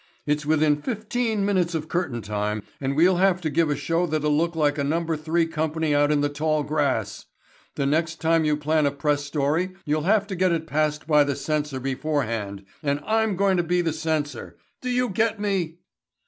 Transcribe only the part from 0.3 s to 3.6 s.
within fifteen minutes of curtain time, and we'll have to